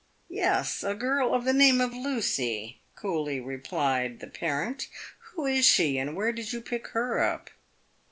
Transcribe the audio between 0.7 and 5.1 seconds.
a girl of the name of Lucy," coolly replied the parent."